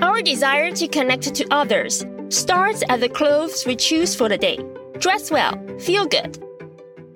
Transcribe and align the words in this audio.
Our 0.00 0.22
desire 0.22 0.70
to 0.70 0.86
connect 0.86 1.34
to 1.34 1.46
others 1.50 2.06
starts 2.28 2.84
at 2.88 3.00
the 3.00 3.08
clothes 3.08 3.64
we 3.66 3.74
choose 3.74 4.14
for 4.14 4.28
the 4.28 4.38
day. 4.38 4.58
Dress 5.00 5.28
well, 5.28 5.58
feel 5.80 6.06
good. 6.06 6.38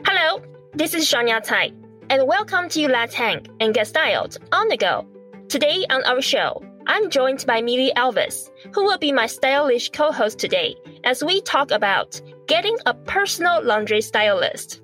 Hello, 0.05 0.43
this 0.75 0.93
is 0.93 1.09
Shania 1.09 1.41
Tai, 1.41 1.71
and 2.11 2.27
welcome 2.27 2.69
to 2.71 2.89
Let's 2.89 3.15
Hang 3.15 3.47
and 3.61 3.73
Get 3.73 3.87
Styled 3.87 4.37
on 4.51 4.67
the 4.67 4.77
Go. 4.77 5.07
Today 5.49 5.87
on 5.91 6.03
our 6.05 6.21
show, 6.21 6.61
I'm 6.89 7.09
joined 7.09 7.47
by 7.47 7.63
Millie 7.63 7.93
Elvis, 7.97 8.51
who 8.75 8.83
will 8.83 8.99
be 8.99 9.13
my 9.13 9.27
stylish 9.27 9.91
co 9.91 10.11
host 10.11 10.41
today 10.41 10.75
as 11.05 11.23
we 11.23 11.41
talk 11.43 11.71
about 11.71 12.21
getting 12.49 12.77
a 12.87 12.95
personal 12.95 13.63
laundry 13.63 14.01
stylist. 14.01 14.81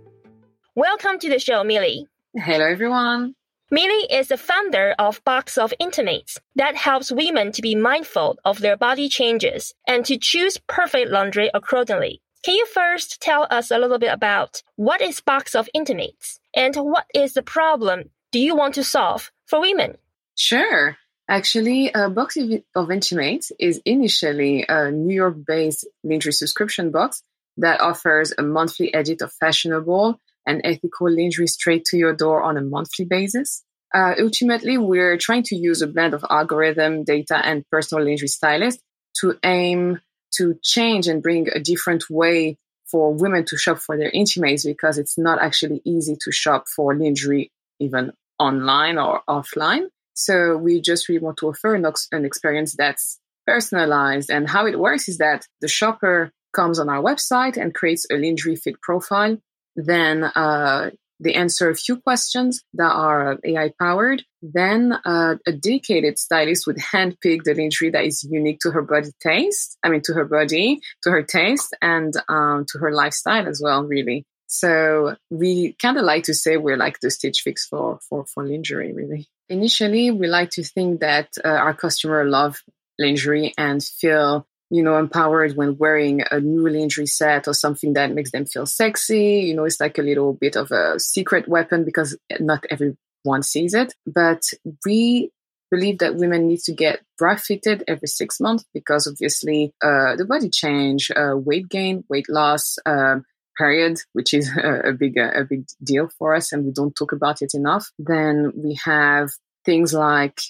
Welcome 0.77 1.19
to 1.19 1.29
the 1.29 1.41
show, 1.41 1.65
Millie. 1.65 2.07
Hello, 2.37 2.65
everyone. 2.65 3.35
Millie 3.71 4.11
is 4.11 4.29
the 4.29 4.39
founder 4.39 4.95
of 4.99 5.23
Box 5.25 5.59
of 5.59 5.75
Intimates 5.79 6.41
that 6.57 6.75
helps 6.75 7.13
women 7.13 7.53
to 7.53 7.61
be 7.61 7.75
mindful 7.75 8.39
of 8.43 8.61
their 8.61 8.79
body 8.79 9.11
changes 9.11 9.75
and 9.87 10.07
to 10.07 10.17
choose 10.17 10.57
perfect 10.67 11.11
laundry 11.11 11.51
accordingly. 11.53 12.23
Can 12.43 12.55
you 12.55 12.65
first 12.65 13.21
tell 13.21 13.47
us 13.51 13.71
a 13.71 13.77
little 13.79 13.99
bit 13.99 14.11
about 14.11 14.63
what 14.77 15.03
is 15.03 15.21
Box 15.21 15.55
of 15.55 15.69
Intimates 15.75 16.41
and 16.57 16.75
what 16.77 17.05
is 17.15 17.35
the 17.35 17.43
problem 17.43 18.09
do 18.33 18.39
you 18.39 18.57
want 18.57 18.75
to 18.77 18.85
solve 18.85 19.31
for 19.45 19.61
women? 19.61 19.99
Sure. 20.35 20.97
Actually, 21.29 21.93
uh, 21.95 22.09
Box 22.09 22.39
of 22.75 22.91
Intimates 22.91 23.53
is 23.61 23.83
initially 23.85 24.65
a 24.67 24.91
New 24.91 25.15
York 25.15 25.37
based 25.47 25.87
lingerie 26.03 26.33
subscription 26.33 26.91
box 26.91 27.23
that 27.59 27.83
offers 27.83 28.33
a 28.39 28.43
monthly 28.43 28.95
edit 28.95 29.21
of 29.21 29.31
fashionable 29.35 30.19
and 30.49 30.61
ethical 30.65 31.11
lingerie 31.11 31.47
straight 31.47 31.85
to 31.87 31.97
your 31.97 32.15
door 32.15 32.43
on 32.43 32.57
a 32.57 32.63
monthly 32.63 33.05
basis. 33.05 33.63
Uh, 33.95 34.15
ultimately, 34.21 34.77
we're 34.77 35.17
trying 35.17 35.43
to 35.45 35.57
use 35.57 35.81
a 35.81 35.87
blend 35.87 36.15
of 36.15 36.25
algorithm, 36.29 37.05
data, 37.05 37.37
and 37.45 37.65
personal 37.71 38.05
lingerie 38.05 38.29
stylists 38.29 38.83
to 39.21 39.39
aim 39.45 40.01
to 40.37 40.59
change 40.63 41.07
and 41.09 41.23
bring 41.23 41.49
a 41.55 41.61
different 41.61 42.05
way 42.11 42.57
for 42.91 43.13
women 43.15 43.45
to 43.45 43.57
shop 43.57 43.79
for 43.79 43.97
their 43.97 44.11
intimates 44.11 44.65
because 44.65 44.99
it's 44.99 45.19
not 45.19 45.41
actually 45.41 45.81
easy 45.85 46.17
to 46.21 46.33
shop 46.33 46.65
for 46.75 46.95
lingerie 46.97 47.51
even 47.81 48.13
online 48.39 48.99
or 48.99 49.23
offline. 49.29 49.89
So 50.15 50.57
we 50.57 50.81
just 50.81 51.09
really 51.09 51.21
want 51.21 51.37
to 51.39 51.49
offer 51.49 51.75
an 51.75 52.25
experience 52.25 52.75
that's 52.77 53.21
personalized. 53.47 54.31
And 54.31 54.49
how 54.49 54.67
it 54.67 54.79
works 54.79 55.09
is 55.09 55.19
that 55.19 55.47
the 55.61 55.69
shopper 55.69 56.33
comes 56.53 56.79
on 56.79 56.89
our 56.89 57.03
website 57.03 57.57
and 57.57 57.75
creates 57.75 58.07
a 58.11 58.17
lingerie 58.17 58.57
fit 58.57 58.81
profile. 58.81 59.39
Then 59.79 60.25
uh, 60.25 60.91
they 61.21 61.35
answer 61.35 61.71
a 61.71 61.75
few 61.75 62.01
questions 62.01 62.63
that 62.75 62.91
are 62.91 63.39
AI 63.45 63.73
powered. 63.79 64.25
Then 64.43 64.93
uh, 64.93 65.37
a 65.47 65.53
dedicated 65.53 66.19
stylist 66.19 66.67
would 66.67 66.77
handpick 66.93 67.45
the 67.45 67.55
lingerie 67.55 67.91
that 67.91 68.05
is 68.05 68.27
unique 68.29 68.59
to 68.61 68.73
her 68.73 68.83
body 68.83 69.11
taste. 69.21 69.79
I 69.85 69.89
mean, 69.89 70.03
to 70.05 70.15
her 70.15 70.25
body, 70.25 70.81
to 71.05 71.11
her 71.11 71.23
taste, 71.23 71.77
and 71.81 72.13
um, 72.29 72.67
to 72.73 72.79
her 72.79 72.93
lifestyle 72.93 73.47
as 73.47 73.61
well. 73.63 73.85
Really. 73.85 74.25
So 74.49 75.15
we 75.31 75.75
kind 75.75 75.97
of 75.97 76.05
like 76.05 76.25
to 76.25 76.35
say 76.35 76.57
we're 76.57 76.77
like 76.77 76.99
the 77.01 77.11
Stitch 77.11 77.43
Fix 77.43 77.67
for 77.67 78.01
for 78.09 78.25
for 78.27 78.45
lingerie, 78.45 78.93
really. 78.93 79.29
Initially, 79.49 80.11
we 80.11 80.27
like 80.27 80.51
to 80.51 80.65
think 80.65 81.01
that 81.01 81.29
uh, 81.45 81.49
our 81.49 81.75
customer 81.75 82.25
love 82.25 82.61
lingerie 82.99 83.55
and 83.57 83.83
feel, 83.83 84.47
you 84.71 84.83
know, 84.83 84.99
empowered 84.99 85.57
when 85.57 85.79
wearing 85.79 86.23
a 86.31 86.41
new 86.41 86.69
lingerie 86.69 87.07
set 87.07 87.49
or 87.49 87.55
something 87.55 87.95
that 87.95 88.13
makes 88.13 88.33
them 88.33 88.47
feel 88.47 88.67
sexy. 88.67 89.41
You 89.41 89.55
know, 89.55 89.65
it's 89.65 89.81
like 89.81 89.99
a 89.99 90.03
little 90.03 90.35
bit 90.35 90.57
of 90.57 90.71
a 90.71 90.99
secret 90.99 91.49
weapon 91.49 91.85
because 91.85 92.17
not 92.39 92.65
everyone 92.71 93.43
sees 93.43 93.75
it. 93.75 93.95
But 94.07 94.43
we 94.85 95.31
believe 95.71 95.99
that 95.99 96.17
women 96.17 96.47
need 96.47 96.61
to 96.61 96.73
get 96.73 97.01
bra 97.19 97.37
fitted 97.37 97.85
every 97.87 98.09
six 98.09 98.41
months 98.41 98.65
because 98.73 99.07
obviously 99.07 99.73
uh, 99.83 100.17
the 100.17 100.25
body 100.25 100.49
change, 100.51 101.11
uh, 101.11 101.37
weight 101.37 101.69
gain, 101.69 102.05
weight 102.09 102.29
loss, 102.29 102.79
um, 102.87 103.25
period, 103.57 103.99
which 104.13 104.33
is 104.33 104.51
a, 104.63 104.91
a 104.91 104.93
big 104.93 105.17
a 105.17 105.45
big 105.49 105.67
deal 105.83 106.09
for 106.19 106.35
us, 106.35 106.53
and 106.53 106.65
we 106.65 106.73
don't 106.73 106.95
talk 106.95 107.13
about 107.13 107.43
it 107.43 107.53
enough. 107.55 107.91
Then 107.99 108.53
we 108.55 108.79
have 108.85 109.31
things 109.65 109.93
like 109.93 110.41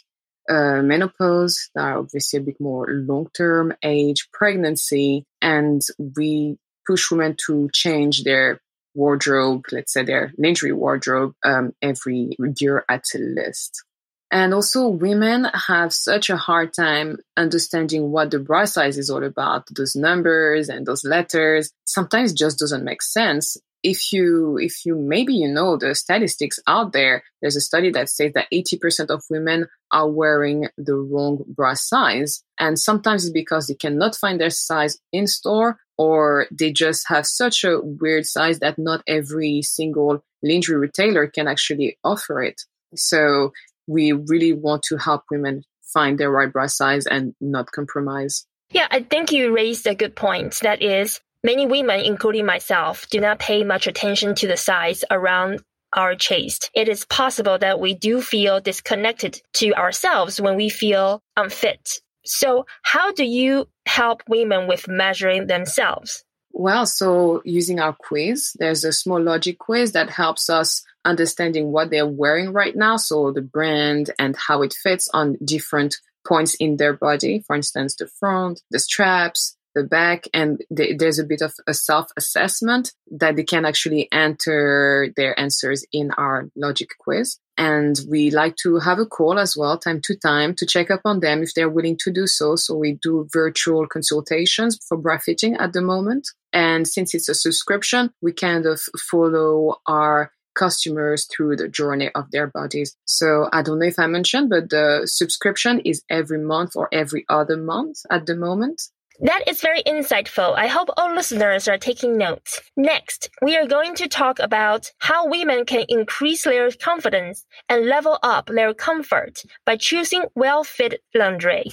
uh, 0.49 0.83
menopause 0.83 1.71
that 1.75 1.83
are 1.83 1.99
obviously 1.99 2.39
a 2.39 2.43
bit 2.43 2.61
more 2.61 2.89
long 2.89 3.29
term, 3.37 3.75
age, 3.83 4.29
pregnancy, 4.33 5.25
and 5.43 5.83
we 6.17 6.57
push 6.87 7.11
women 7.11 7.37
to 7.47 7.69
change 7.73 8.25
their 8.25 8.61
wardrobe, 8.95 9.67
let's 9.71 9.93
say 9.93 10.03
their 10.03 10.33
lingerie 10.39 10.73
wardrobe, 10.73 11.35
um, 11.45 11.73
every 11.83 12.37
year 12.59 12.85
at 12.89 13.05
least. 13.15 13.85
And 14.31 14.53
also 14.53 14.89
women 14.89 15.45
have 15.45 15.95
such 15.95 16.29
a 16.29 16.37
hard 16.37 16.75
time 16.75 17.19
understanding 17.37 18.11
what 18.11 18.31
the 18.31 18.39
bra 18.39 18.67
size 18.67 18.99
is 18.99 19.09
all 19.09 19.25
about. 19.25 19.67
Those 19.75 19.97
numbers 19.97 20.69
and 20.69 20.87
those 20.87 21.05
letters 21.05 21.73
sometimes 21.85 22.35
just 22.35 22.59
doesn't 22.59 22.85
make 22.85 23.01
sense. 23.01 23.57
If 23.83 24.13
you, 24.13 24.59
if 24.59 24.85
you, 24.85 24.97
maybe 24.97 25.35
you 25.35 25.49
know 25.49 25.77
the 25.77 25.95
statistics 25.95 26.59
out 26.67 26.93
there, 26.93 27.23
there's 27.41 27.57
a 27.57 27.61
study 27.61 27.91
that 27.93 28.09
says 28.09 28.33
that 28.35 28.49
80% 28.53 29.11
of 29.11 29.23
women 29.31 29.67
are 29.93 30.09
wearing 30.11 30.69
the 30.77 30.95
wrong 30.95 31.45
bra 31.47 31.75
size. 31.75 32.43
And 32.59 32.79
sometimes 32.79 33.25
it's 33.25 33.33
because 33.33 33.67
they 33.67 33.75
cannot 33.75 34.17
find 34.17 34.41
their 34.41 34.51
size 34.51 34.99
in 35.13 35.27
store 35.27 35.79
or 35.97 36.47
they 36.51 36.73
just 36.73 37.09
have 37.09 37.27
such 37.27 37.65
a 37.65 37.81
weird 37.81 38.27
size 38.27 38.61
that 38.61 38.79
not 38.79 39.03
every 39.07 39.63
single 39.63 40.25
lingerie 40.43 40.79
retailer 40.79 41.27
can 41.27 41.49
actually 41.49 41.99
offer 42.05 42.43
it. 42.43 42.63
So 42.95 43.53
we 43.87 44.13
really 44.13 44.53
want 44.53 44.83
to 44.85 44.97
help 44.97 45.25
women 45.31 45.63
find 45.83 46.19
their 46.19 46.31
right 46.31 46.53
bra 46.53 46.67
size 46.67 47.07
and 47.07 47.35
not 47.41 47.73
compromise. 47.73 48.47
Yeah, 48.71 48.87
I 48.91 49.01
think 49.01 49.33
you 49.33 49.55
raised 49.55 49.87
a 49.87 49.95
good 49.95 50.15
point. 50.15 50.61
That 50.63 50.83
is, 50.83 51.21
many 51.49 51.65
women, 51.65 52.01
including 52.01 52.45
myself, 52.45 53.09
do 53.09 53.21
not 53.21 53.39
pay 53.39 53.65
much 53.65 53.87
attention 53.87 54.35
to 54.35 54.47
the 54.47 54.57
size 54.57 55.03
around 55.11 55.63
our 55.95 56.15
chest. 56.15 56.71
It 56.75 56.91
is 56.91 57.07
possible 57.07 57.57
that 57.59 57.81
we 57.81 57.95
do 57.95 58.21
feel 58.21 58.61
disconnected 58.61 59.41
to 59.55 59.73
ourselves 59.73 60.39
when 60.39 60.57
we 60.57 60.69
feel 60.69 61.23
unfit. 61.39 62.03
So, 62.27 62.67
how 62.83 63.13
do 63.13 63.25
you 63.25 63.67
help 63.87 64.23
women 64.29 64.69
with 64.69 64.89
measuring 64.89 65.47
themselves? 65.47 66.23
Well, 66.53 66.85
so 66.85 67.41
using 67.47 67.81
our 67.81 67.95
quiz, 67.95 68.53
there's 68.59 68.85
a 68.85 68.93
small 68.93 69.23
logic 69.23 69.59
quiz 69.59 69.93
that 69.93 70.11
helps 70.11 70.51
us 70.51 70.83
understanding 71.07 71.73
what 71.73 71.89
they're 71.89 72.07
wearing 72.23 72.53
right 72.53 72.77
now. 72.77 72.97
So 72.99 73.33
the 73.33 73.41
brand 73.41 74.11
and 74.19 74.37
how 74.37 74.61
it 74.63 74.75
fits 74.75 75.09
on 75.15 75.39
different 75.43 75.97
points 76.27 76.55
in 76.57 76.77
their 76.77 76.93
body. 76.93 77.43
For 77.47 77.57
instance, 77.57 77.95
the 77.95 78.09
front, 78.21 78.61
the 78.71 78.81
straps, 78.81 79.57
the 79.75 79.85
back, 79.85 80.25
and 80.33 80.63
there's 80.71 81.19
a 81.19 81.25
bit 81.25 81.43
of 81.43 81.55
a 81.67 81.75
self 81.75 82.11
assessment 82.17 82.93
that 83.11 83.37
they 83.37 83.45
can 83.45 83.65
actually 83.65 84.09
enter 84.13 85.13
their 85.17 85.39
answers 85.39 85.85
in 85.93 86.11
our 86.13 86.49
logic 86.57 86.91
quiz. 86.99 87.39
And 87.57 87.99
we 88.09 88.31
like 88.31 88.55
to 88.63 88.79
have 88.79 89.01
a 89.01 89.07
call 89.07 89.39
as 89.39 89.57
well, 89.57 89.79
time 89.79 90.01
to 90.03 90.17
time, 90.17 90.55
to 90.55 90.67
check 90.67 90.91
up 90.91 91.01
on 91.05 91.21
them 91.21 91.43
if 91.43 91.55
they're 91.55 91.69
willing 91.69 91.97
to 92.05 92.13
do 92.13 92.27
so. 92.27 92.55
So 92.55 92.77
we 92.77 92.99
do 93.03 93.29
virtual 93.33 93.87
consultations 93.89 94.79
for 94.89 94.97
bra 94.97 95.19
fitting 95.19 95.57
at 95.57 95.73
the 95.73 95.83
moment. 95.83 96.29
And 96.53 96.87
since 96.87 97.15
it's 97.15 97.29
a 97.29 97.35
subscription, 97.35 98.13
we 98.23 98.33
kind 98.33 98.65
of 98.65 98.81
follow 99.11 99.81
our 99.87 100.33
customers 100.59 101.27
through 101.27 101.57
the 101.57 101.69
journey 101.69 102.11
of 102.15 102.31
their 102.31 102.49
bodies. 102.49 102.97
So 103.05 103.49
I 103.53 103.63
don't 103.63 103.79
know 103.79 103.87
if 103.87 103.99
I 103.99 104.07
mentioned, 104.07 104.51
but 104.51 104.71
the 104.71 105.03
subscription 105.07 105.81
is 105.81 106.03
every 106.11 106.39
month 106.39 106.73
or 106.75 106.89
every 106.93 107.25
other 107.29 107.57
month 107.57 108.01
at 108.11 108.27
the 108.27 108.35
moment. 108.35 108.83
That 109.21 109.49
is 109.49 109.61
very 109.61 109.83
insightful. 109.83 110.55
I 110.57 110.69
hope 110.69 110.91
all 110.97 111.13
listeners 111.13 111.67
are 111.67 111.77
taking 111.77 112.17
notes. 112.17 112.61
Next, 112.77 113.31
we 113.43 113.57
are 113.57 113.67
going 113.67 113.97
to 113.97 114.07
talk 114.07 114.39
about 114.39 114.93
how 114.99 115.27
women 115.27 115.65
can 115.65 115.85
increase 115.89 116.45
their 116.45 116.71
confidence 116.71 117.45
and 117.69 117.87
level 117.87 118.19
up 118.23 118.47
their 118.47 118.73
comfort 118.75 119.43
by 119.67 119.77
choosing 119.77 120.27
well 120.37 120.63
fit 120.63 121.03
lingerie. 121.17 121.73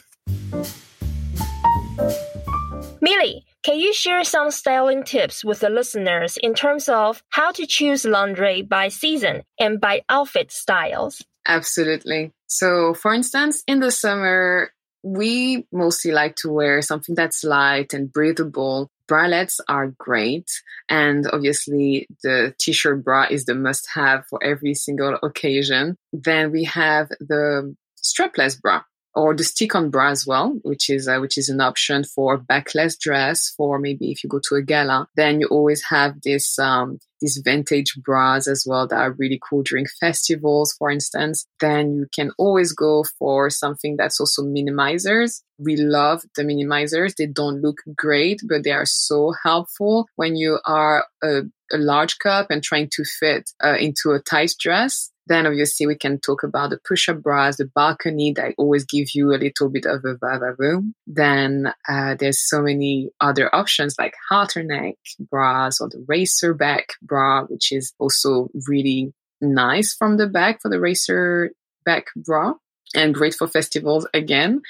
Millie, 2.99 3.45
can 3.61 3.77
you 3.77 3.93
share 3.93 4.23
some 4.23 4.49
styling 4.49 5.03
tips 5.03 5.45
with 5.45 5.59
the 5.59 5.69
listeners 5.69 6.37
in 6.41 6.55
terms 6.55 6.89
of 6.89 7.21
how 7.29 7.51
to 7.51 7.67
choose 7.67 8.05
lingerie 8.05 8.63
by 8.63 8.87
season 8.87 9.43
and 9.59 9.79
by 9.79 10.01
outfit 10.09 10.51
styles? 10.51 11.23
Absolutely. 11.45 12.31
So, 12.47 12.95
for 12.95 13.13
instance, 13.13 13.63
in 13.67 13.81
the 13.81 13.91
summer, 13.91 14.71
we 15.05 15.67
mostly 15.71 16.11
like 16.11 16.35
to 16.37 16.51
wear 16.51 16.81
something 16.81 17.13
that's 17.13 17.43
light 17.43 17.93
and 17.93 18.11
breathable. 18.11 18.89
Bralettes 19.07 19.59
are 19.69 19.93
great. 19.99 20.49
And 20.89 21.29
obviously, 21.31 22.07
the 22.23 22.55
t 22.59 22.73
shirt 22.73 23.03
bra 23.03 23.27
is 23.29 23.45
the 23.45 23.53
must 23.53 23.87
have 23.93 24.25
for 24.27 24.43
every 24.43 24.73
single 24.73 25.19
occasion. 25.21 25.95
Then 26.11 26.51
we 26.51 26.63
have 26.63 27.09
the 27.19 27.75
strapless 28.03 28.59
bra 28.59 28.81
or 29.15 29.33
the 29.33 29.43
stick-on 29.43 29.89
bra 29.89 30.09
as 30.09 30.27
well, 30.27 30.59
which 30.63 30.89
is 30.89 31.07
uh, 31.07 31.17
which 31.19 31.37
is 31.37 31.49
an 31.49 31.61
option 31.61 32.03
for 32.03 32.37
backless 32.37 32.97
dress. 32.97 33.53
For 33.55 33.79
maybe 33.79 34.11
if 34.11 34.23
you 34.23 34.29
go 34.29 34.39
to 34.49 34.55
a 34.55 34.61
gala, 34.61 35.07
then 35.15 35.39
you 35.39 35.47
always 35.47 35.83
have 35.89 36.21
this 36.21 36.59
um, 36.59 36.99
these 37.21 37.41
vintage 37.43 37.95
bras 37.95 38.47
as 38.47 38.65
well 38.67 38.87
that 38.87 38.99
are 38.99 39.13
really 39.13 39.39
cool 39.47 39.63
during 39.63 39.85
festivals, 39.99 40.75
for 40.77 40.89
instance. 40.89 41.45
Then 41.59 41.95
you 41.95 42.07
can 42.13 42.31
always 42.37 42.73
go 42.73 43.05
for 43.17 43.49
something 43.49 43.95
that's 43.97 44.19
also 44.19 44.43
minimizers. 44.43 45.41
We 45.57 45.77
love 45.77 46.23
the 46.35 46.43
minimizers. 46.43 47.15
They 47.15 47.27
don't 47.27 47.61
look 47.61 47.77
great, 47.95 48.41
but 48.47 48.63
they 48.63 48.71
are 48.71 48.85
so 48.85 49.33
helpful 49.43 50.07
when 50.17 50.35
you 50.35 50.59
are 50.65 51.05
a, 51.23 51.43
a 51.71 51.77
large 51.77 52.19
cup 52.19 52.47
and 52.49 52.63
trying 52.63 52.89
to 52.93 53.03
fit 53.03 53.49
uh, 53.63 53.75
into 53.79 54.11
a 54.11 54.19
tight 54.19 54.53
dress. 54.59 55.11
Then 55.27 55.47
obviously 55.47 55.87
we 55.87 55.95
can 55.95 56.19
talk 56.19 56.43
about 56.43 56.69
the 56.69 56.79
push-up 56.87 57.21
bras, 57.21 57.57
the 57.57 57.65
balcony 57.65 58.31
that 58.33 58.53
always 58.57 58.85
give 58.85 59.07
you 59.15 59.33
a 59.33 59.41
little 59.41 59.69
bit 59.69 59.85
of 59.85 60.05
a 60.05 60.15
vava 60.17 60.53
room. 60.57 60.93
Then 61.07 61.73
uh, 61.89 62.15
there's 62.15 62.47
so 62.47 62.61
many 62.61 63.09
other 63.19 63.53
options 63.53 63.95
like 63.97 64.13
halter 64.29 64.63
neck 64.63 64.95
bras 65.19 65.81
or 65.81 65.89
the 65.89 66.05
racer 66.07 66.53
back 66.53 66.93
bra, 67.01 67.45
which 67.45 67.71
is 67.71 67.93
also 67.97 68.49
really 68.67 69.13
nice 69.41 69.95
from 69.95 70.17
the 70.17 70.27
back 70.27 70.61
for 70.61 70.69
the 70.69 70.79
racer 70.79 71.51
back 71.85 72.05
bra 72.15 72.53
and 72.95 73.13
great 73.13 73.33
for 73.33 73.47
festivals 73.47 74.07
again. 74.13 74.61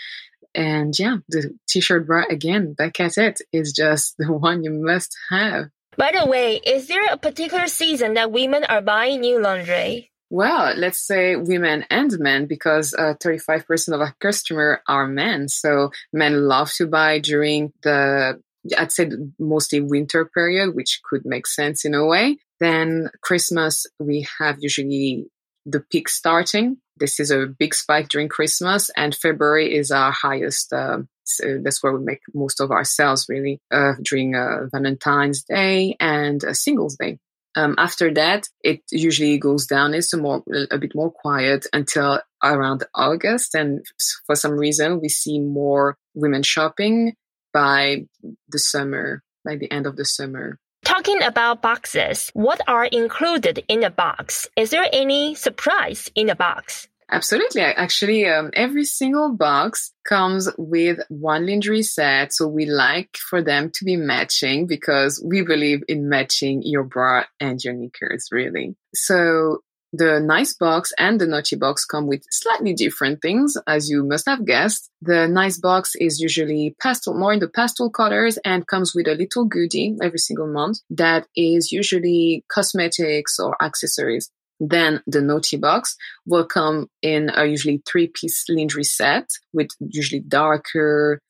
And 0.53 0.97
yeah, 0.97 1.17
the 1.27 1.51
t-shirt 1.67 2.07
bra 2.07 2.23
again, 2.29 2.73
back 2.73 2.99
at 3.01 3.17
it 3.17 3.41
is 3.51 3.73
just 3.73 4.15
the 4.19 4.31
one 4.31 4.63
you 4.63 4.71
must 4.71 5.15
have. 5.29 5.65
By 5.97 6.11
the 6.11 6.29
way, 6.29 6.57
is 6.65 6.87
there 6.87 7.05
a 7.11 7.17
particular 7.17 7.67
season 7.67 8.15
that 8.15 8.31
women 8.31 8.63
are 8.65 8.81
buying 8.81 9.21
new 9.21 9.41
lingerie? 9.41 10.11
Well, 10.29 10.75
let's 10.75 10.99
say 10.99 11.35
women 11.35 11.85
and 11.89 12.11
men, 12.19 12.47
because 12.47 12.93
uh, 12.93 13.13
35% 13.23 13.93
of 13.93 14.01
our 14.01 14.15
customer 14.19 14.81
are 14.87 15.07
men. 15.07 15.47
So 15.47 15.91
men 16.11 16.47
love 16.47 16.71
to 16.73 16.87
buy 16.87 17.19
during 17.19 17.71
the, 17.83 18.41
I'd 18.77 18.91
say 18.91 19.11
mostly 19.39 19.81
winter 19.81 20.25
period, 20.25 20.75
which 20.75 21.01
could 21.07 21.25
make 21.25 21.47
sense 21.47 21.85
in 21.85 21.93
a 21.93 22.05
way. 22.05 22.37
Then 22.59 23.09
Christmas, 23.21 23.85
we 23.99 24.27
have 24.39 24.57
usually 24.59 25.27
the 25.65 25.79
peak 25.79 26.09
starting. 26.09 26.77
This 26.97 27.19
is 27.19 27.29
a 27.29 27.45
big 27.45 27.75
spike 27.75 28.09
during 28.09 28.29
Christmas 28.29 28.89
and 28.95 29.13
February 29.13 29.75
is 29.75 29.91
our 29.91 30.11
highest, 30.11 30.71
uh, 30.73 30.99
so 31.25 31.59
that's 31.63 31.83
where 31.83 31.93
we 31.93 32.03
make 32.03 32.21
most 32.33 32.61
of 32.61 32.71
our 32.71 32.83
sales 32.83 33.27
really, 33.27 33.59
uh, 33.71 33.93
during 34.01 34.35
uh, 34.35 34.67
Valentine's 34.71 35.43
Day 35.43 35.95
and 35.99 36.41
Singles 36.55 36.95
Day. 36.97 37.19
Um, 37.57 37.75
after 37.77 38.13
that, 38.13 38.49
it 38.63 38.81
usually 38.91 39.37
goes 39.37 39.65
down. 39.65 39.93
It's 39.93 40.13
a 40.13 40.17
more 40.17 40.43
a 40.71 40.77
bit 40.77 40.93
more 40.93 41.11
quiet 41.11 41.65
until 41.71 42.19
around 42.43 42.83
August, 42.93 43.55
and 43.55 43.85
for 44.25 44.35
some 44.35 44.53
reason, 44.53 44.99
we 44.99 45.07
see 45.07 45.39
more 45.39 45.97
women 46.13 46.43
shopping 46.43 47.13
by 47.53 48.05
the 48.49 48.59
summer, 48.59 49.23
by 49.45 49.55
the 49.55 49.71
end 49.71 49.87
of 49.87 49.95
the 49.95 50.03
summer. 50.03 50.59
Talking 50.83 51.23
about 51.23 51.61
boxes, 51.61 52.29
what 52.33 52.61
are 52.67 52.85
included 52.85 53.63
in 53.67 53.83
a 53.83 53.89
box? 53.89 54.47
Is 54.57 54.69
there 54.69 54.85
any 54.91 55.33
surprise 55.33 56.11
in 56.13 56.29
a 56.29 56.35
box? 56.35 56.87
Absolutely. 57.11 57.61
Actually, 57.61 58.25
um, 58.25 58.49
every 58.53 58.83
single 58.83 59.31
box 59.31 59.91
comes 60.07 60.49
with 60.57 60.99
one 61.09 61.45
lingerie 61.45 61.83
set. 61.83 62.33
So 62.33 62.47
we 62.47 62.65
like 62.65 63.15
for 63.17 63.43
them 63.43 63.71
to 63.75 63.85
be 63.85 63.95
matching 63.95 64.65
because 64.65 65.23
we 65.23 65.43
believe 65.43 65.83
in 65.87 66.09
matching 66.09 66.61
your 66.63 66.83
bra 66.83 67.25
and 67.39 67.63
your 67.63 67.75
knickers, 67.75 68.29
really. 68.31 68.75
So 68.95 69.59
the 69.93 70.19
nice 70.19 70.53
box 70.55 70.91
and 70.97 71.21
the 71.21 71.27
naughty 71.27 71.55
box 71.55 71.85
come 71.85 72.07
with 72.07 72.23
slightly 72.31 72.73
different 72.73 73.21
things, 73.21 73.55
as 73.67 73.87
you 73.87 74.03
must 74.03 74.25
have 74.27 74.43
guessed. 74.43 74.89
The 75.01 75.27
nice 75.27 75.59
box 75.59 75.91
is 75.95 76.19
usually 76.19 76.75
pastel, 76.81 77.13
more 77.13 77.31
in 77.33 77.39
the 77.39 77.47
pastel 77.47 77.91
colors 77.91 78.39
and 78.43 78.65
comes 78.67 78.93
with 78.95 79.07
a 79.07 79.13
little 79.13 79.45
goodie 79.45 79.95
every 80.01 80.17
single 80.19 80.47
month 80.51 80.79
that 80.89 81.27
is 81.35 81.71
usually 81.71 82.43
cosmetics 82.51 83.39
or 83.39 83.55
accessories. 83.63 84.31
Then 84.59 85.01
the 85.05 85.21
naughty 85.21 85.57
box 85.57 85.95
will 86.25 86.45
come 86.45 86.87
in 87.01 87.29
a 87.35 87.45
usually 87.45 87.81
three 87.85 88.07
piece 88.07 88.45
lingerie 88.49 88.83
set 88.83 89.27
with 89.53 89.67
usually 89.79 90.21
darker 90.21 91.21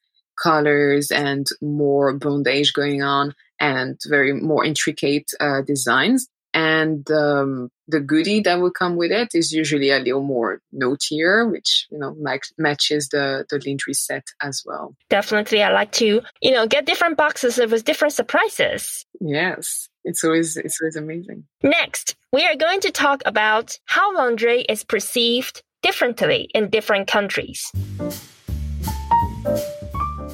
colors 0.42 1.12
and 1.12 1.48
more 1.62 2.14
bondage 2.14 2.74
going 2.74 3.02
on 3.02 3.34
and 3.60 3.98
very 4.08 4.34
more 4.34 4.66
intricate 4.66 5.32
uh, 5.40 5.62
designs. 5.62 6.28
And 6.56 7.12
um, 7.12 7.70
the 7.90 8.00
goodie 8.00 8.40
that 8.40 8.62
will 8.62 8.72
come 8.72 8.96
with 8.96 9.12
it 9.12 9.28
is 9.34 9.52
usually 9.52 9.90
a 9.90 10.00
little 10.00 10.24
more 10.24 10.62
naughtier, 10.72 11.46
which 11.46 11.86
you 11.92 12.00
know 12.00 12.16
matches 12.58 13.10
the 13.10 13.46
the 13.50 13.62
lingerie 13.66 13.94
set 13.94 14.24
as 14.42 14.64
well. 14.66 14.96
Definitely, 15.10 15.62
I 15.62 15.74
like 15.74 15.92
to 15.94 16.22
you 16.42 16.52
know 16.52 16.66
get 16.66 16.86
different 16.86 17.18
boxes 17.18 17.58
with 17.58 17.84
different 17.84 18.14
surprises. 18.14 19.06
Yes, 19.20 19.90
it's 20.06 20.24
always 20.24 20.56
it's 20.56 20.80
always 20.82 20.96
amazing. 20.96 21.44
Next, 21.62 22.16
we 22.32 22.46
are 22.46 22.56
going 22.56 22.80
to 22.82 22.92
talk 22.92 23.22
about 23.26 23.78
how 23.84 24.16
laundry 24.16 24.62
is 24.62 24.86
perceived 24.86 25.62
differently 25.84 26.50
in 26.56 26.70
different 26.70 27.10
countries. 27.10 27.70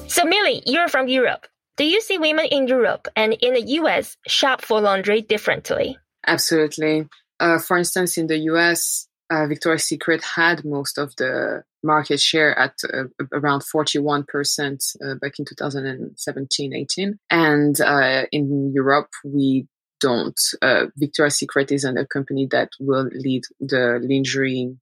So, 0.06 0.24
Millie, 0.24 0.62
you're 0.66 0.88
from 0.88 1.08
Europe. 1.08 1.48
Do 1.76 1.84
you 1.84 2.00
see 2.00 2.18
women 2.18 2.44
in 2.44 2.68
Europe 2.68 3.08
and 3.16 3.32
in 3.32 3.54
the 3.54 3.66
US 3.80 4.16
shop 4.28 4.62
for 4.62 4.80
laundry 4.80 5.20
differently? 5.20 5.98
Absolutely. 6.26 7.08
Uh, 7.40 7.58
for 7.58 7.76
instance, 7.76 8.16
in 8.16 8.26
the 8.26 8.38
US, 8.38 9.08
uh, 9.30 9.46
Victoria's 9.46 9.84
Secret 9.84 10.22
had 10.22 10.64
most 10.64 10.98
of 10.98 11.14
the 11.16 11.64
market 11.82 12.20
share 12.20 12.56
at 12.58 12.74
uh, 12.92 13.04
around 13.32 13.62
41% 13.62 14.96
uh, 15.04 15.14
back 15.16 15.38
in 15.38 15.44
2017 15.44 16.74
18. 16.74 17.18
And 17.30 17.80
uh, 17.80 18.24
in 18.30 18.72
Europe, 18.74 19.10
we 19.24 19.66
don't. 20.00 20.38
Uh, 20.60 20.86
Victoria's 20.96 21.38
Secret 21.38 21.72
isn't 21.72 21.96
a 21.96 22.06
company 22.06 22.46
that 22.50 22.70
will 22.78 23.08
lead 23.12 23.44
the 23.60 23.98
lingerie 24.02 24.76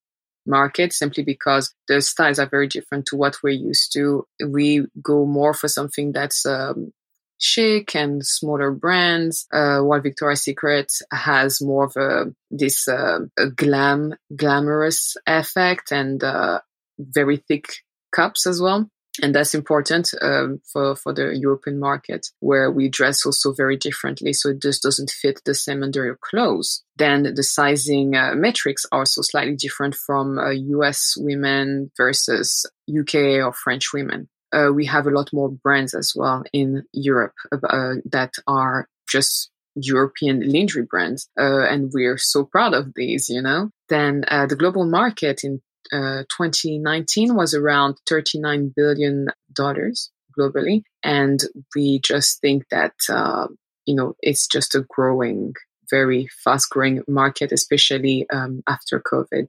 market 0.46 0.92
simply 0.92 1.22
because 1.22 1.72
the 1.86 2.00
styles 2.00 2.38
are 2.38 2.48
very 2.48 2.66
different 2.66 3.06
to 3.06 3.16
what 3.16 3.36
we're 3.42 3.50
used 3.50 3.92
to. 3.92 4.26
We 4.44 4.86
go 5.02 5.26
more 5.26 5.54
for 5.54 5.68
something 5.68 6.12
that's 6.12 6.44
um, 6.44 6.92
chic 7.40 7.96
and 7.96 8.24
smaller 8.24 8.70
brands, 8.70 9.46
uh, 9.52 9.80
while 9.80 10.00
Victoria's 10.00 10.42
Secret 10.42 10.92
has 11.10 11.60
more 11.60 11.86
of 11.86 11.96
a 11.96 12.32
this 12.50 12.86
uh, 12.86 13.20
a 13.38 13.50
glam 13.50 14.14
glamorous 14.36 15.16
effect 15.26 15.90
and 15.90 16.22
uh, 16.22 16.60
very 16.98 17.38
thick 17.38 17.72
cups 18.12 18.46
as 18.46 18.60
well. 18.60 18.88
And 19.22 19.34
that's 19.34 19.54
important 19.54 20.10
um, 20.22 20.60
for 20.72 20.94
for 20.94 21.12
the 21.12 21.36
European 21.36 21.80
market, 21.80 22.28
where 22.38 22.70
we 22.70 22.88
dress 22.88 23.26
also 23.26 23.52
very 23.52 23.76
differently, 23.76 24.32
so 24.32 24.50
it 24.50 24.62
just 24.62 24.82
doesn't 24.82 25.10
fit 25.10 25.40
the 25.44 25.54
same 25.54 25.82
under 25.82 26.04
your 26.04 26.18
clothes. 26.20 26.84
Then 26.96 27.34
the 27.34 27.42
sizing 27.42 28.14
uh, 28.14 28.34
metrics 28.34 28.86
are 28.92 29.00
also 29.00 29.22
slightly 29.22 29.56
different 29.56 29.94
from 29.94 30.38
U.S. 30.52 31.16
Uh, 31.18 31.24
women 31.24 31.90
versus 31.96 32.64
UK 32.88 33.42
or 33.44 33.52
French 33.52 33.92
women 33.92 34.28
uh, 34.52 34.70
we 34.72 34.86
have 34.86 35.06
a 35.06 35.10
lot 35.10 35.32
more 35.32 35.50
brands 35.50 35.94
as 35.94 36.12
well 36.14 36.42
in 36.52 36.84
Europe 36.92 37.34
uh, 37.52 37.94
that 38.04 38.34
are 38.46 38.88
just 39.08 39.50
European 39.76 40.50
lingerie 40.50 40.84
brands, 40.84 41.28
uh, 41.38 41.64
and 41.64 41.90
we're 41.92 42.18
so 42.18 42.44
proud 42.44 42.74
of 42.74 42.92
these. 42.94 43.28
You 43.28 43.42
know, 43.42 43.70
then 43.88 44.24
uh, 44.28 44.46
the 44.46 44.56
global 44.56 44.84
market 44.84 45.42
in 45.44 45.60
uh, 45.92 46.24
2019 46.36 47.34
was 47.34 47.54
around 47.54 47.96
39 48.08 48.72
billion 48.74 49.28
dollars 49.52 50.10
globally, 50.38 50.82
and 51.02 51.40
we 51.74 52.00
just 52.00 52.40
think 52.40 52.64
that 52.70 52.94
uh, 53.08 53.46
you 53.86 53.94
know 53.94 54.14
it's 54.20 54.46
just 54.46 54.74
a 54.74 54.84
growing 54.88 55.54
very 55.90 56.28
fast 56.44 56.70
growing 56.70 57.02
market, 57.08 57.52
especially 57.52 58.26
um, 58.30 58.62
after 58.68 59.00
COVID. 59.00 59.48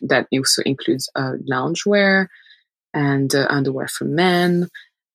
That 0.00 0.26
also 0.32 0.62
includes 0.62 1.10
uh, 1.14 1.32
loungewear, 1.50 2.28
and 2.94 3.34
uh, 3.34 3.46
underwear 3.48 3.88
for 3.88 4.04
men 4.04 4.68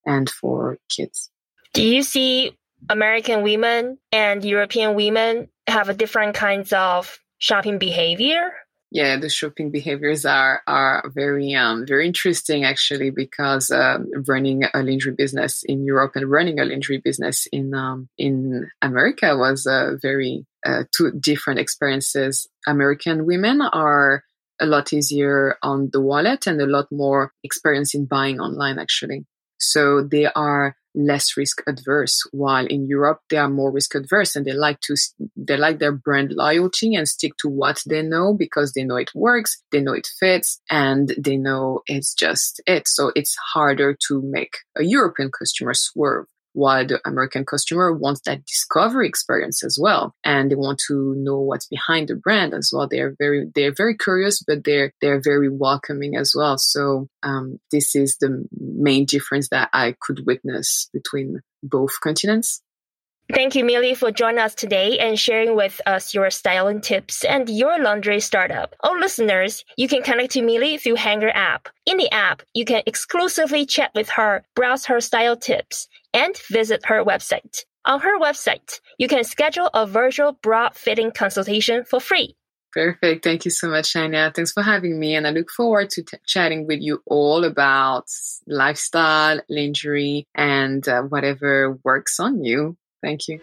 and 0.05 0.29
for 0.29 0.77
kids. 0.89 1.29
Do 1.73 1.83
you 1.83 2.01
see 2.01 2.57
American 2.89 3.43
women 3.43 3.97
and 4.11 4.43
European 4.43 4.95
women 4.95 5.49
have 5.67 5.89
a 5.89 5.93
different 5.93 6.35
kinds 6.35 6.73
of 6.73 7.19
shopping 7.39 7.77
behavior? 7.77 8.51
Yeah, 8.89 9.17
the 9.17 9.29
shopping 9.29 9.69
behaviors 9.69 10.25
are 10.25 10.61
are 10.65 11.11
very 11.13 11.53
um 11.53 11.85
very 11.85 12.07
interesting 12.07 12.63
actually 12.63 13.09
because 13.09 13.69
um, 13.69 14.07
running 14.25 14.63
a 14.63 14.81
lingerie 14.81 15.13
business 15.13 15.63
in 15.65 15.83
Europe 15.83 16.13
and 16.15 16.31
running 16.31 16.59
a 16.59 16.65
lingerie 16.65 17.01
business 17.03 17.47
in 17.51 17.73
um, 17.73 18.07
in 18.17 18.69
America 18.81 19.35
was 19.35 19.67
uh, 19.67 19.97
very 20.01 20.45
uh, 20.65 20.83
two 20.95 21.11
different 21.19 21.59
experiences. 21.59 22.47
American 22.65 23.25
women 23.25 23.61
are 23.61 24.23
a 24.59 24.65
lot 24.65 24.93
easier 24.93 25.57
on 25.61 25.89
the 25.91 26.01
wallet 26.01 26.47
and 26.47 26.61
a 26.61 26.65
lot 26.65 26.87
more 26.91 27.33
experience 27.43 27.93
in 27.93 28.05
buying 28.05 28.39
online 28.39 28.79
actually. 28.79 29.25
So 29.59 30.03
they 30.03 30.25
are 30.25 30.75
less 30.97 31.37
risk 31.37 31.61
adverse 31.67 32.23
while 32.31 32.65
in 32.65 32.87
Europe 32.87 33.19
they 33.29 33.37
are 33.37 33.49
more 33.49 33.71
risk 33.71 33.93
adverse 33.93 34.35
and 34.35 34.45
they 34.45 34.53
like 34.53 34.79
to 34.81 34.95
they 35.35 35.55
like 35.55 35.77
their 35.77 35.91
brand 35.91 36.31
loyalty 36.31 36.95
and 36.95 37.07
stick 37.07 37.33
to 37.37 37.47
what 37.47 37.79
they 37.87 38.01
know 38.01 38.33
because 38.33 38.73
they 38.73 38.83
know 38.83 38.95
it 38.95 39.11
works 39.13 39.61
they 39.71 39.79
know 39.79 39.93
it 39.93 40.07
fits 40.19 40.59
and 40.71 41.13
they 41.17 41.37
know 41.37 41.81
it's 41.85 42.15
just 42.15 42.61
it 42.65 42.87
so 42.87 43.11
it's 43.15 43.35
harder 43.53 43.95
to 44.07 44.21
make 44.23 44.57
a 44.75 44.83
European 44.83 45.29
customer 45.31 45.73
swerve 45.75 46.25
while 46.57 46.87
the 46.87 46.99
American 47.05 47.45
customer 47.45 47.93
wants 47.93 48.21
that 48.21 48.43
discovery 48.43 49.07
experience 49.07 49.63
as 49.63 49.77
well. 49.79 50.15
And 50.23 50.49
they 50.49 50.55
want 50.55 50.81
to 50.87 51.13
know 51.15 51.39
what's 51.39 51.67
behind 51.67 52.07
the 52.07 52.15
brand 52.15 52.55
as 52.55 52.71
well. 52.73 52.87
They're 52.89 53.13
very, 53.19 53.45
they're 53.53 53.75
very 53.75 53.95
curious, 53.95 54.41
but 54.41 54.63
they're, 54.63 54.91
they're 54.99 55.21
very 55.23 55.49
welcoming 55.49 56.15
as 56.15 56.33
well. 56.35 56.57
So, 56.57 57.09
um, 57.21 57.59
this 57.71 57.95
is 57.95 58.17
the 58.17 58.43
main 58.59 59.05
difference 59.05 59.49
that 59.49 59.69
I 59.71 59.95
could 60.01 60.25
witness 60.25 60.89
between 60.91 61.41
both 61.61 61.99
continents. 62.01 62.63
Thank 63.33 63.55
you, 63.55 63.65
Millie, 63.65 63.93
for 63.93 64.09
joining 64.09 64.39
us 64.39 64.55
today 64.55 64.99
and 64.99 65.19
sharing 65.19 65.53
with 65.53 65.81
us 65.85 66.13
your 66.13 66.29
styling 66.29 66.79
tips 66.79 67.25
and 67.25 67.49
your 67.49 67.77
laundry 67.77 68.21
startup. 68.21 68.73
All 68.79 68.97
listeners, 68.97 69.65
you 69.75 69.89
can 69.89 70.01
connect 70.01 70.31
to 70.31 70.41
Millie 70.41 70.77
through 70.77 70.95
Hanger 70.95 71.31
app. 71.33 71.67
In 71.85 71.97
the 71.97 72.09
app, 72.09 72.41
you 72.53 72.63
can 72.63 72.83
exclusively 72.85 73.65
chat 73.65 73.91
with 73.93 74.09
her, 74.11 74.45
browse 74.55 74.85
her 74.85 75.01
style 75.01 75.35
tips, 75.35 75.89
and 76.17 76.35
visit 76.49 76.85
her 76.85 77.05
website. 77.05 77.63
On 77.85 77.99
her 78.01 78.19
website, 78.19 78.81
you 78.97 79.07
can 79.07 79.23
schedule 79.23 79.69
a 79.73 79.85
virtual 79.85 80.33
bra 80.41 80.69
fitting 80.73 81.11
consultation 81.11 81.85
for 81.85 81.99
free. 81.99 82.35
Perfect. 82.73 83.23
Thank 83.23 83.45
you 83.45 83.51
so 83.51 83.69
much, 83.69 83.93
Shania. 83.93 84.33
Thanks 84.35 84.51
for 84.51 84.61
having 84.61 84.99
me. 84.99 85.15
And 85.15 85.25
I 85.25 85.29
look 85.29 85.49
forward 85.49 85.89
to 85.91 86.03
t- 86.03 86.17
chatting 86.25 86.67
with 86.67 86.81
you 86.81 87.01
all 87.05 87.43
about 87.43 88.05
lifestyle, 88.45 89.39
lingerie, 89.49 90.27
and 90.35 90.87
uh, 90.87 91.03
whatever 91.03 91.77
works 91.83 92.19
on 92.19 92.43
you. 92.43 92.75
Thank 93.01 93.27
you. 93.29 93.39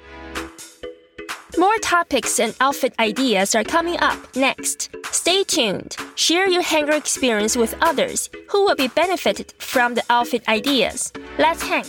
More 1.56 1.78
topics 1.78 2.38
and 2.38 2.54
outfit 2.60 2.94
ideas 2.98 3.54
are 3.54 3.64
coming 3.64 3.96
up 4.00 4.18
next. 4.36 4.90
Stay 5.12 5.44
tuned. 5.44 5.96
Share 6.16 6.48
your 6.48 6.62
hanger 6.62 6.92
experience 6.92 7.56
with 7.56 7.74
others 7.80 8.28
who 8.50 8.64
will 8.64 8.76
be 8.76 8.88
benefited 8.88 9.54
from 9.58 9.94
the 9.94 10.02
outfit 10.10 10.48
ideas. 10.48 11.12
Let's 11.38 11.62
hang. 11.62 11.86